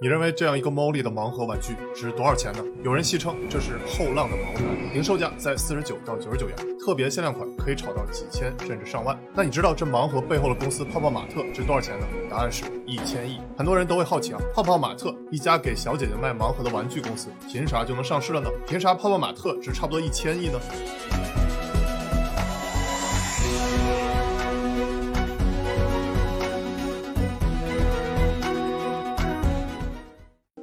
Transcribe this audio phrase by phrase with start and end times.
[0.00, 2.62] 你认为这样一个猫力的盲盒玩具值多少钱呢？
[2.84, 4.62] 有人戏称这是后浪的茅台，
[4.94, 9.18] 零售价在四十九到九十九元，特别限量款可以炒到几千甚至上万。
[9.34, 12.06] 那你知道这盲盒背后的公司泡泡玛特值多少钱呢？
[12.30, 13.40] 答案是一千亿。
[13.56, 18.48] 很多人都会好奇啊，泡泡玛特一家给小姐姐卖盲盒的玩具公司，凭啥就能上市了呢？
[18.68, 20.60] 凭啥泡泡玛特值差不多一千亿呢？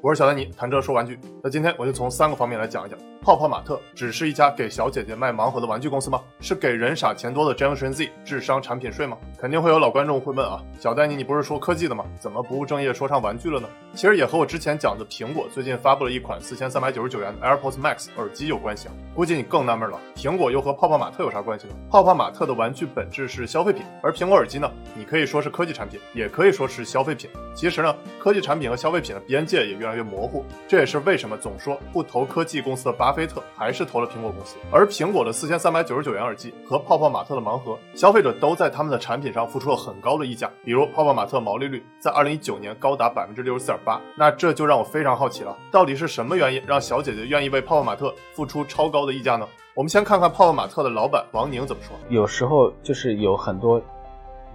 [0.06, 1.20] 我是小丹尼，谈车说玩具。
[1.42, 6.22] 那今天我就从三个方面来讲一讲，泡泡玛特只是一家给小姐姐卖盲盒的玩具公司吗？
[6.40, 9.18] 是给人傻钱多的 Generation Z 智商产品税吗？
[9.36, 12.06] 肯定会有老观众会问啊，小丹尼，你不是说科技的吗？
[12.20, 13.68] 怎么不务正业说唱玩具了呢？
[13.96, 18.94] 其实也和我之前讲的苹果最近发布了一款四千三百九十九元的 AirPods Max 耳机有关系啊。
[19.16, 21.74] 估计你更纳闷了，苹果又和泡泡玛特有啥关系呢？
[21.90, 27.28] 泡泡玛特的玩具本质是消费品，而苹果耳机呢，你可以说是科技产品，也可以说是消费品。
[27.56, 29.95] 其实呢，科技产品和消费品的边界也越来越。
[29.96, 34.58] 越模糊，这也是为什么总说不投科技公司的巴菲特还是投了苹果公司。
[34.72, 40.52] 而苹果的四千三百九十九元耳机和泡泡玛特的盲盒，消费者都在他们的产品上付出了很高的溢价。
[40.64, 49.48] 比如泡泡玛特毛利率在二零一九年高达百分之六十四点八，那这就让我非常好奇了，到底是什么原因让小姐姐愿意为泡泡玛特付出超高的溢价呢？
[49.74, 51.96] 我们先看看泡泡玛特的老板王宁怎么说。
[52.10, 53.82] 有时候就是有很多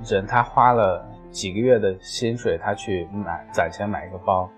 [0.05, 4.48] 人，他花了几个月的薪水，他去买攒钱买一个包。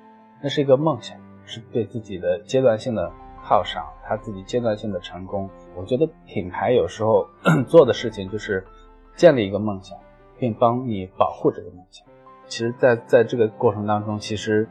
[0.43, 3.11] 那是一个梦想，是对自己的阶段性的
[3.45, 5.48] 犒赏，他自己阶段性的成功。
[5.77, 7.27] 我觉得品牌有时候
[7.69, 8.67] 做的事情就是
[9.15, 9.97] 建立一个梦想，
[10.39, 12.07] 并帮你保护这个梦想。
[12.47, 14.69] 其实，在在这个过程当中，其实，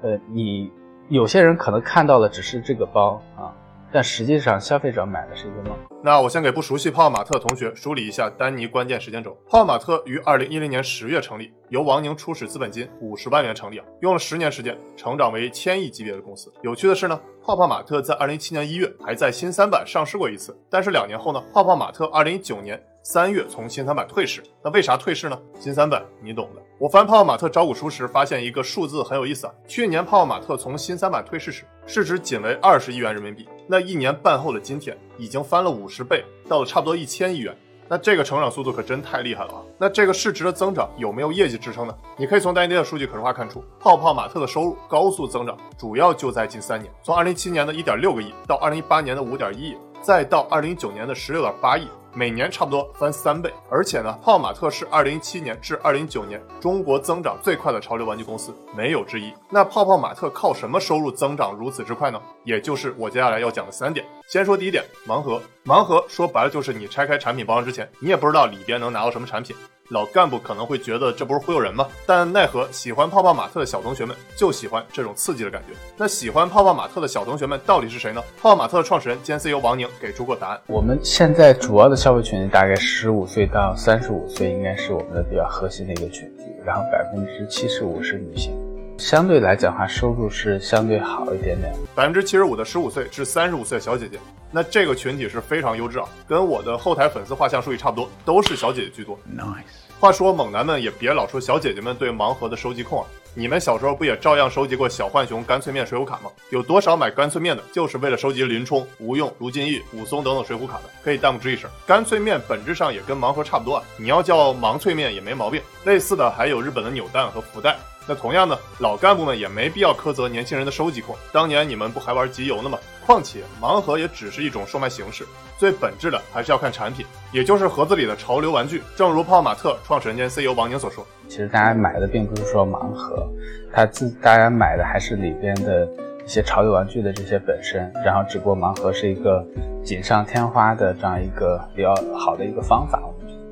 [0.00, 0.70] 呃，你
[1.08, 3.54] 有些人可能看到的只是这个包啊。
[3.92, 5.78] 但实际上，消费者买的是一个梦。
[6.02, 9.36] 那我先给不熟悉泡泡玛特同学梳理一下丹尼关键时间轴。
[9.48, 16.52] 泡泡玛特于二零一零年十月成立，由王宁初始资本金五十万元成立，用了十年时间成长为千亿级别的公司。
[16.62, 22.82] 有趣的是呢，泡泡玛特在二零一七年一月还在新三板上市过一次，但是两年后呢，泡泡玛特二零一九年。
[23.04, 25.36] 三月从新三板退市，那为啥退市呢？
[25.58, 26.62] 新三板你懂的。
[26.78, 37.56] 我翻泡泡玛特招股书时发现一个数字很有意思啊，去年泡泡玛特从新三板退市时，市值仅为二十亿元人民币，那一年半后的今天已经翻了五十倍，到了差不多一千亿元，
[37.88, 39.62] 那这个成长速度可真太厉害了啊！
[39.78, 41.94] 那这个市值的增长有没有业绩支撑呢？
[42.16, 51.88] 你可以从丹尼的数据可视化看出，泡泡玛特的收入高速增长，主要就在近三年，从二零一七年的一点六个亿到二零一八年的五点一亿，再到二零一九年的十六点八亿。
[52.14, 59.32] 每年差不多翻三倍，而且呢，泡泡玛特是二零一七年至二零一九年中国增长最快的潮流玩具公司，没有之一。
[59.48, 62.20] 那泡泡玛特靠什么收入增长如此之快呢？
[62.44, 64.04] 也就是我接下来要讲的三点。
[64.28, 65.40] 先说第一点，盲盒。
[65.64, 69.56] 盲盒说白了就是你拆开产品包装之前，你也不知道里边能拿到什么产品。
[69.92, 71.86] 老干部可能会觉得这不是忽悠人吗？
[72.06, 75.74] 但奈何喜欢泡泡玛特的小同学们就喜欢这种刺激的感觉。
[75.98, 78.22] 那喜欢泡泡玛特的小同学们到底是谁呢？
[78.40, 80.60] 泡泡玛特的创始人兼 CEO 王宁给出过答案。
[80.66, 86.44] 我们现在主要的消费群体大概十五岁到三十五岁，应该是我们的比较核心的一个群体。
[86.64, 88.52] 然后百分之七十五是女性。
[88.98, 91.74] 相对来讲的话，收入是相对好一点点。
[91.94, 94.16] 百分之七十五的十五岁至三十五岁的小姐姐，
[94.50, 99.18] 那这个群体是非常优质啊，跟我的后台粉丝画像数据差不多，都是小姐姐居多。
[99.36, 99.81] Nice。
[100.02, 106.30] 话说猛男们也别老说小姐姐们对盲盒的收集控啊，你们小时候不也照样收集过小浣熊干脆面水浒卡吗？
[106.50, 110.90] 有多少买干脆面的，就是为了收集林冲、吴用、卢俊义、武松等等水浒卡的？
[111.04, 111.70] 可以弹幕吱一声。
[111.86, 115.62] 干脆面本质上也跟盲盒差不多啊，你要叫盲脆面也没毛病。
[115.84, 117.78] 类似的还有日本的扭蛋和福袋。
[118.04, 121.16] 那同样呢，老干部们也没必要苛责年轻人的收集控。
[121.30, 122.76] 当年你们不还玩集邮呢吗？
[123.04, 125.24] 况且盲盒也只是一种售卖形式，
[125.58, 128.82] 最本质的还是要看产品，也就是盒子里的潮流玩具。
[128.96, 133.28] 正如泡泡玛特创始人兼 CEO 王宁所说，其实大家买的并不是说盲盒，
[133.72, 135.86] 他自大家买的还是里边的
[136.24, 139.44] 一些潮流玩具的这些本身，然后只不过盲盒是一个
[139.84, 143.02] 锦上添花的这样一个比较好的一个方法。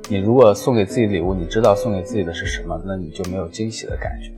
[0.09, 4.33] 你如果送给自己礼物，你知道送给自己的是什么，那你就没有惊喜的感觉。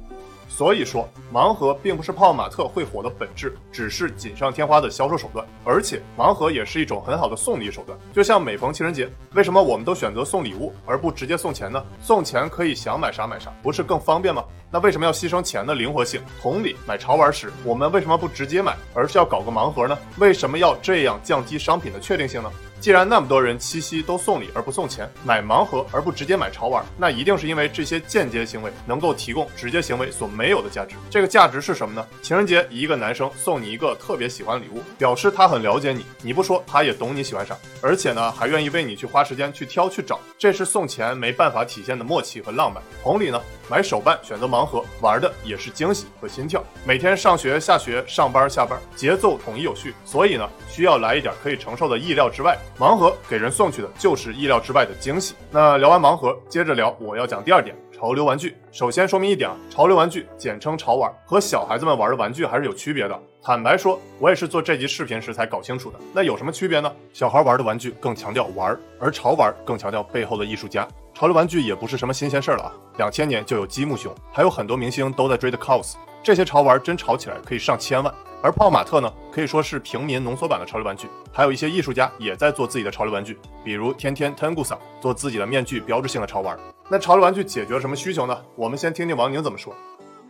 [0.63, 5.45] 所以说，盲盒并不是泡泡玛特会火的本质，只是锦上添花的销售手段。
[5.65, 7.99] 而且，盲盒也是一种很好的送礼手段。
[8.13, 11.85] 就像每逢情人节，为什么我们都选择送礼物而不直接送钱呢？
[12.01, 14.45] 送钱可以想买啥买啥，不是更方便吗？
[14.71, 16.21] 那为什么要牺牲钱的灵活性？
[16.41, 19.99] 同理，买潮玩时，我们为什么不直接买，而是要搞个盲盒呢？
[20.19, 22.49] 为什么要这样降低商品的确定性呢？
[22.83, 30.97] 既然那么多人七夕都送礼而不送钱，买盲盒而不直接买潮玩，那一定是因为这些间接行为能够提供直接行为所没有的价值。
[31.09, 32.05] 这个价值是什么呢？
[32.23, 42.83] 情人节一个男生送你一个特别喜欢的礼物，表示他很了解你，你不说他也懂你喜欢啥，而且呢还愿意为你去花时间去挑去找，这是送钱没办法体现的默契和浪漫。
[43.01, 43.41] 同理呢。
[43.71, 46.65] 买手办选择盲盒，玩的也是惊喜和心跳。
[46.87, 52.57] 每天上学、下学、上班、下班，节奏统一有序，所以呢，需要来一点可以承受的意料之外。
[52.79, 55.35] 盲盒给人送去的就是意料之外的惊喜。
[55.51, 57.77] 那聊完盲盒，接着聊我要讲第二点。
[57.93, 63.17] 潮流玩具，首先说明一点啊，潮流玩具简称潮玩，和小孩子们玩的玩具还是有区别的。
[63.41, 65.99] 坦白说，我也是做这集视频时才搞清楚的。
[66.13, 66.93] 那有什么区别呢？
[67.13, 70.89] 小孩玩的玩具更强调玩，而潮玩更强调背后的艺术家。
[71.15, 75.95] 潮流玩具也不是什么新鲜事儿了啊，两千年就有积木熊，还有很多明星都在追的 cos。
[76.23, 78.13] 这些潮玩真炒起来可以上千万。
[78.43, 81.07] 而泡泡玛特呢，可以说是平民浓缩版的潮流玩具。
[81.31, 84.67] 还有一些艺术家也在做自己的潮流玩具，比如天天 Tengu
[85.01, 86.59] 做自己的面具，标志性的潮玩。
[86.89, 88.37] 那潮流玩具解决了什么需求呢？
[88.57, 89.73] 我们先听听王宁怎么说。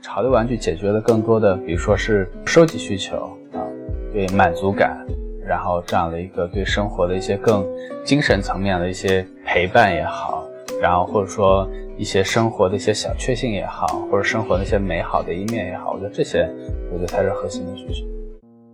[0.03, 3.65] 潮流玩具解决了更多的，比如说是收集需求啊，
[4.13, 5.07] 对满足感，
[5.47, 7.65] 然后这样的一个对生活的一些更
[8.05, 10.45] 精神层面的一些陪伴也好，
[10.81, 16.49] 然后或者说一些生活的一些小确幸也好，或者生活的一些美好的一面也好，我觉得这些，
[16.91, 18.07] 我觉得才是核心的需求。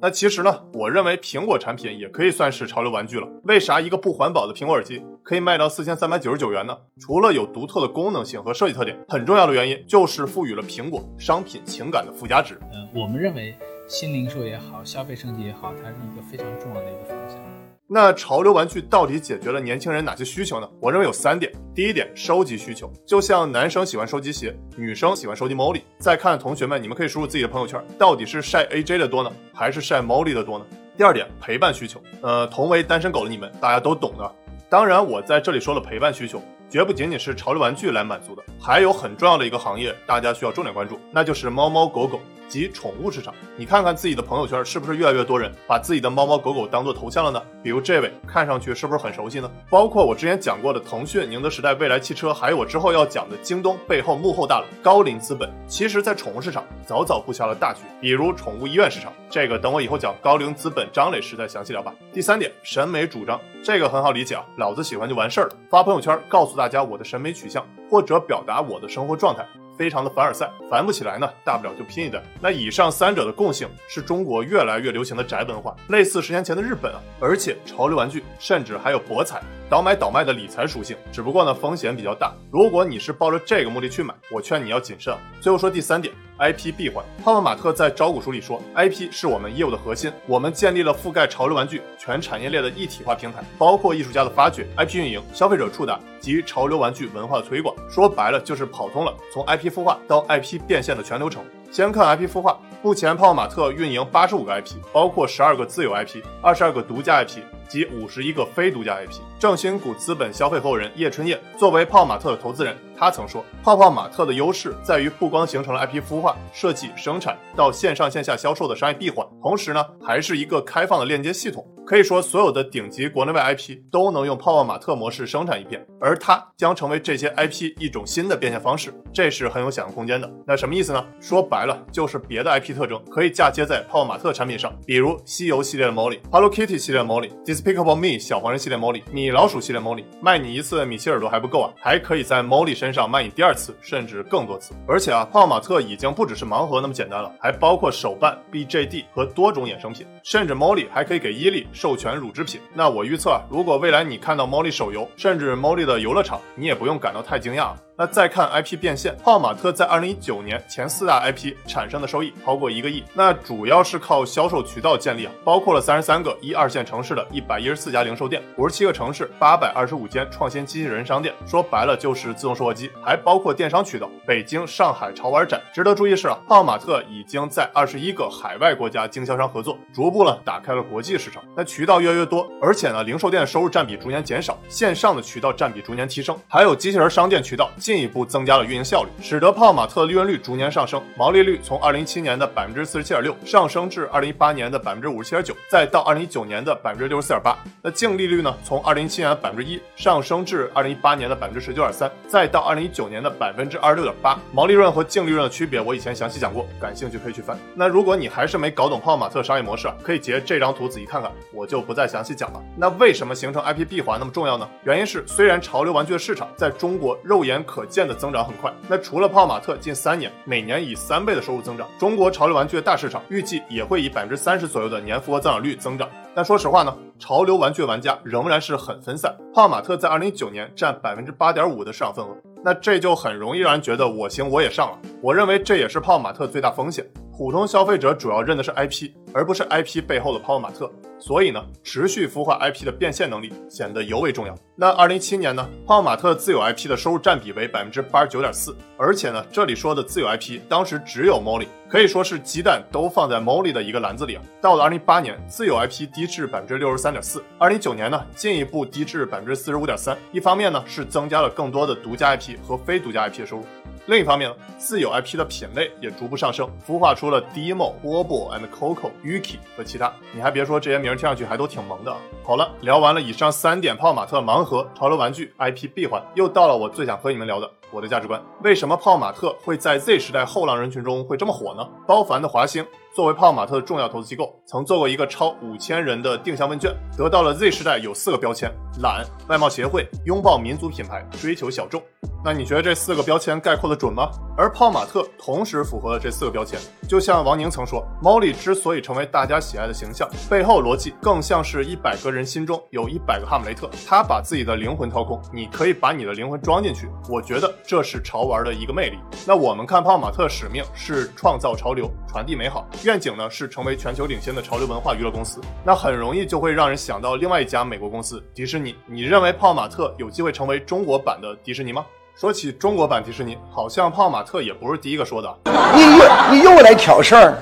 [0.00, 3.26] 那其实呢，我认为苹果产品也可以算是潮流玩具了。
[3.42, 6.76] 为啥一个不环保的苹果耳机可以卖到四千三百九十九元呢？
[7.00, 12.56] 除了有独特的功能性和设计特点，很重要的原因就是赋予了苹果商品情感的附加值。
[12.72, 13.52] 嗯，我们认为
[13.88, 17.47] 新零售也好，消费升级也好，它是一个非常重要的一个方向。
[17.90, 20.68] 那潮流玩具到底解决了年轻人哪些需求呢？
[20.78, 21.50] 我认为有三点。
[21.74, 25.80] 第一点，收集需求，就像男生喜欢收集鞋，女生喜欢收集 Molly。
[25.98, 30.66] 在看同学们，你们可以输入自己的朋友圈，到底是晒 AJ 的多呢，还是晒 Molly 的多呢？
[30.98, 34.34] 第二点，陪伴需求，呃，同为单身狗的你们，大家都懂的。
[34.68, 42.20] 当然，我在这里说了陪伴需求，绝不仅仅是潮流玩具来满足的，还有很重要的一个行业，大家需要重点关注，那就是猫猫狗狗。
[42.48, 47.42] 及宠物市场，你看看自己的朋友圈是不是越来越多人把自己的猫猫狗狗当做头像了呢？
[47.62, 49.50] 比如这位，看上去是不是很熟悉呢？
[49.68, 57.80] 包括我之前讲过的腾讯、宁德时代、未来汽车，还有我之后要讲的京东背后幕后大佬高瓴资本，其实在宠物市场早早布下了大局。
[58.00, 61.94] 比如宠物医院市场，这个等我以后讲高瓴资本张磊时再详细聊吧。
[62.12, 69.46] 第三点，审美主张，这个很好理解啊，老子喜欢就完事儿了，发朋友圈告诉大家我的审美取向，或者表达我的生活状态。
[69.78, 72.20] 非常的凡尔赛，烦不起来呢，大不了就拼一单。
[72.40, 79.40] 那以上三者的共性是中国越来越流行的宅文化，类似十年前的日本啊，而且潮流玩具甚至还有博彩、
[79.70, 82.34] 倒买倒卖的理财属性，只不过呢风险比较大。
[82.50, 85.16] 如果你是抱着这个目的去买，我劝你要谨慎。
[85.40, 86.12] 最后说第三点。
[86.38, 97.74] IP 闭环，泡泡玛特在招股书里说，IP 是我们业务的核心，我们建立了覆盖潮流玩具全产业链的一体化平台，包括艺术家的发掘、IP 运营、消费者触达及潮流玩具文化的推广。
[97.90, 101.42] 说白了就是跑通了从 IP 孵化到 IP 变现的全流程。
[101.72, 107.40] 先看 IP 孵化，目前泡泡玛特运营八十五个 IP，包括十二个自有 IP，二十二个独家 IP。
[107.68, 109.20] 及五十一个非独家 IP。
[109.38, 121.64] 正新股资本消费合伙人叶春叶作为泡泡玛特的投资人，他曾说：“泡泡玛特的优势在于不光形成了 IP 孵化、设计、生产到线上线下销售的商业闭环，同时呢，还是一个开放的链接系统。
[121.86, 130.30] 可以说，所有的顶级国内外 IP 都能用泡泡玛特模式生产一遍，而它将成为这些 IP 一种新的变现方式，这是很有想象空间的。
[130.46, 131.02] 那什么意思呢？
[131.18, 144.74] 说白了，就是别的 IP 特征可以嫁接在泡泡玛特产品上，比如西游系列的 Molly、Hello Kitty 系列的 Molly。” Despicable Me 小黄人系列 Molly，米老鼠系列 Molly，卖你一次米奇耳朵还不够啊，还可以在 Molly 身上卖你第二次，甚至更多次。
[144.86, 152.60] 而且啊，泡玛特已经不只是盲盒那么简单了，还包括手办、BJD 和多种衍生品，甚至 Molly 还可以给伊利授权乳制品。
[152.74, 157.72] 那我预测啊，如果未来你看到 Molly 手游，甚至 Molly 的游乐场，你也不用感到太惊讶。
[158.00, 175.60] 那再看 IP 变现，泡玛特在二零一九年前四大 IP 产生的收益超过一个亿，那主要是靠销售渠道建立啊，包括了三十三个一二线城市的一百一十四家零售店，五十七个城市八百二十五间创新机器人商店，说白了就是自动售货机，还包括电商渠道，北京、上海潮玩展。
[175.74, 187.68] 值得注意是啊，泡玛特已经在二十一个海外国家经销商合作，逐步呢打开了国际市场，那渠道越来越多，而且呢零售店收入占比逐年减少，线上的渠道占比逐年提升，还有机器人商店渠道。
[187.88, 197.56] 进一步增加了运营效率，使得泡泡玛特的利润率逐年上升，毛利率从二零一七年的百分之四十七点六上升至二零一八年的百分之五十七点九，再到二零一九年的百分之六十四点八。
[197.80, 198.54] 那净利率呢？
[198.62, 204.38] 从二零一七年的百分之一上升至二零一八年的百分之十九点三，再到二零一九年的百分之二十六点八。
[204.52, 207.58] 毛利润和净利润的区别，我以前详细讲过，感兴趣可以去翻。
[207.74, 212.62] 那如果你还是没搞懂泡泡玛特商业模式，可以截这张图仔细看看，我就不再详细讲了。
[212.76, 214.68] 那为什么形成 IP 闭环那么重要呢？
[214.84, 218.56] 原因是虽然潮流玩具的市场在中国肉眼可可见的增长很。
[218.56, 226.08] 快，那除了泡玛特近三年每年以三倍的收入增长，中国潮流玩具的大市场预计也会以百分之三十左右的年复合增长率增长。
[226.34, 229.32] 但说实话呢，潮流玩具玩家仍然是很分散。
[229.54, 234.98] 泡玛特在二零一九年占百分之八点五的市场份额，那这就很容易让人觉得我行我也上了。
[235.22, 237.06] 我认为这也是泡泡玛特最大风险。
[237.38, 240.90] 普通消费者主要认的是 IP，而不是 IP 背后的泡泡玛特，
[241.20, 244.52] 所以呢，持续孵化 IP 的变现能力显得尤为重要。
[244.74, 254.42] 那二零一七年呢，泡泡玛特自有 IP 的收入占比为百分之八十九点四，而且呢，这里说的自有 IP 当时只有 Molly，可以说是鸡蛋都放在 Molly 的一个篮子里啊。
[254.60, 260.18] 到了二零一八年，自有 IP 低至百分之六十三点四，二零一九年呢，进一步低至百分之四十五点三。
[260.32, 263.64] 一方面呢，是增加了更多的独家 IP 和非独家 IP 的收入。
[264.08, 270.10] 另一方面，自有 IP 的品类也逐步上升，孵化出了 Demo、Bobo and Coco、Yuki 和其他。
[270.32, 272.16] 你还别说，这些名听上去还都挺萌的。
[272.42, 278.42] 好了，聊完了以上三点泡玛特盲盒、潮流玩具、IP 闭环，又到了我最想和你们聊的我的价值观。
[278.62, 281.86] 为什么泡玛特会在 Z 时代后浪人群中会这么火呢？
[282.06, 282.82] 包凡的华兴
[283.14, 288.72] 作为泡玛特的重要投资机构，曾做过一个超五千人的定向问卷，得到了 Z 时代有四个标签：
[289.02, 292.02] 懒、外贸协会、拥抱民族品牌、追求小众。
[292.48, 294.30] 那你觉得这四个标签概括的准吗？
[294.56, 296.80] 而泡玛特同时符合了这四个标签。
[297.06, 307.06] 就像王宁曾说，Molly 之所以成为大家喜爱的形象，背后逻辑更像是一百个人心中有一百个哈姆雷特，他把自己的灵魂掏空，你可以把你的灵魂装进去。
[307.28, 309.18] 我觉得这是潮玩的一个魅力。
[309.46, 315.60] 那我们看泡玛特使命是创造潮流，传递美好，愿景呢是成为全球领先的潮流文化娱乐公司。
[315.84, 318.94] 那很容易就会让人想到另外一家美国公司迪士尼。
[319.04, 322.06] 你认为泡玛特有机会成为中国版的迪士尼吗？
[322.38, 325.58] 说起中国版迪士尼，好像泡玛特也不是第一个说的。
[325.92, 327.60] 你又你又来挑事儿。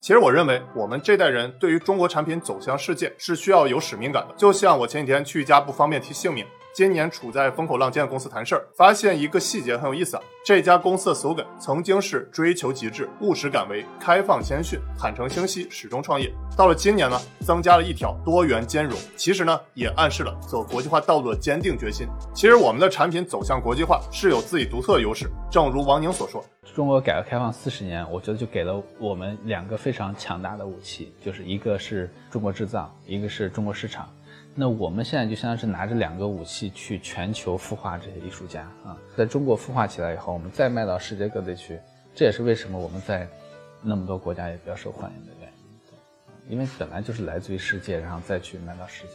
[0.00, 4.34] 其实我认为，我们这代人对于中国产品走向世界是需要有使命感的。
[4.34, 6.46] 就像我前几天去一家不方便提姓名。
[6.74, 10.22] 今年处在风口浪尖的公司谈事儿，发现一个细节很有意思啊。
[10.42, 16.32] 这家公司的 slogan 曾经是追求极致、务实敢为、开放谦逊、坦诚清晰、始终创业。
[16.56, 22.08] 到了今年呢，增加了一条多元兼容，其实呢也暗示了走国际化道路的坚定决心。
[22.34, 26.42] 其实我们的产品走向国际化是有自己独特的优势，正如王宁所说，
[26.74, 34.08] 中国改革开放四十年，我觉得就给了我们两个非常强大的武器，就是一个是中国制造，一个是中国市场。
[34.54, 41.80] 那我们现在就相当是拿着两个武器去全球孵化这些艺术家啊，在中国孵化起来以后，我们再卖到世界各地去，
[42.14, 43.26] 这也是为什么我们在
[43.80, 45.48] 那么多国家也比较受欢迎的原
[46.48, 49.14] 因，因为本来就是来自于世界，然后再去卖到世界。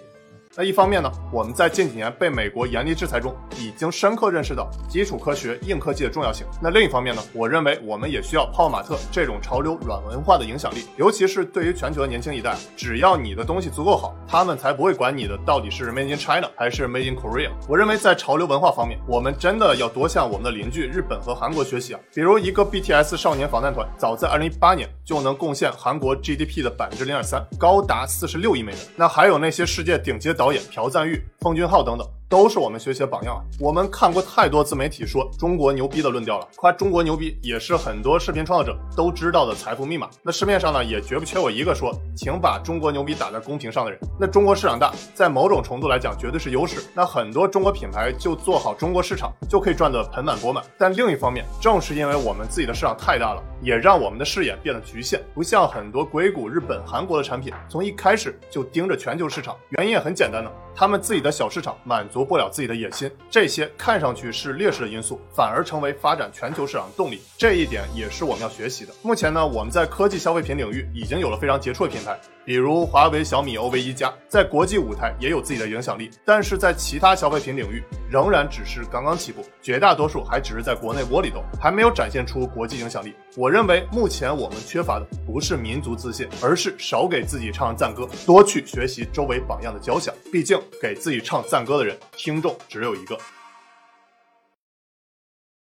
[0.59, 6.47] 那一方面呢，我们在近几年被美国严厉制裁中，已经深刻认识到基础科学、硬科技的重要性。
[6.59, 17.51] 那另一方面呢，我认为我们也需要泡玛特这种潮流软文化的影响力，尤其是对于全球的年轻一代，只要你的东西足够好，他们才不会管你的到底是 Made in China 还是 Made in Korea。
[17.69, 21.99] 我认为在潮流文化方面，我们真的要多向我们的邻居日本和韩国学习啊。
[22.15, 28.81] 比如一个 BTS 少年防弹团，早在2018年就能贡献韩国 GDP 的百分之零点三，高达四十六亿美元。
[28.97, 30.51] 那还有那些世界顶级的导。
[30.51, 32.07] 演朴赞玉、奉俊昊等等。
[32.29, 33.41] 都是我们学习的榜样！
[33.57, 40.09] 我们看过太多自媒体说中国牛逼的论调了，夸中国牛逼也是很多视频创作者都知道的财富密码。
[40.21, 43.97] 那市面上呢，也绝不缺我一个说，请把中国牛逼打在公屏上的人。
[44.19, 46.83] 那中国市场大，在某种程度来讲，绝对是优势。
[46.93, 50.61] 那很多中国品牌就做好中国市场，就可以赚得盆满钵满。
[50.77, 59.55] 但另一方面，正是因为我们自己的市场太大了，也让我们的视野变得局限，不像很多硅谷、日本、韩国的产品，从一开始就盯着全球市场。
[59.69, 63.09] 原因也很简单呢，他们自己的小市场满足不了自己的野心。
[63.31, 67.19] 这些看上去是劣势的因素，反而成为发展全球市场的动力。
[67.35, 68.93] 这一点也是我们要学习的。
[69.01, 72.15] 目前呢，我们在科技消费品领域已经有了非常杰出的品牌，
[72.47, 76.09] 比如华为、小米、OV、一加，在国际舞台也有自己的影响力。
[76.23, 83.13] 但是在其他消费品领域，仍然只是刚刚起步，绝大多数还只是在国内窝里斗，还没有展现出国际影响力。
[83.35, 90.15] 我认为目前我们缺乏的不是民族自信，而是少给自己唱赞歌，多去学习周围榜样的交响。
[90.31, 93.17] 毕竟给自己唱赞歌的人，听众只有一个。